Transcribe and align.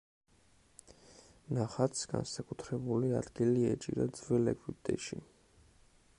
ნახატს 1.57 2.01
განსაკუთრებული 2.13 3.13
ადგილი 3.21 3.69
ეჭირა 3.75 4.09
ძველ 4.19 4.53
ეგვიპტეში. 4.57 5.25